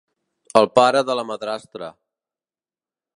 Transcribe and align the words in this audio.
El 0.61 0.67
pare 0.79 1.03
de 1.09 1.17
la 1.19 1.27
madrastra. 1.33 1.91